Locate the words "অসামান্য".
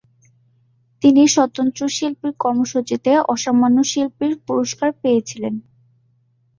3.27-3.77